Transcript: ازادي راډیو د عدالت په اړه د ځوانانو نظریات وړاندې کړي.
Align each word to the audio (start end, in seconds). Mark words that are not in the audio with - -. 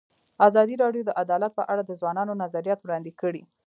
ازادي 0.47 0.75
راډیو 0.83 1.03
د 1.05 1.11
عدالت 1.21 1.51
په 1.59 1.63
اړه 1.71 1.83
د 1.85 1.91
ځوانانو 2.01 2.39
نظریات 2.43 2.79
وړاندې 2.81 3.11
کړي. 3.21 3.41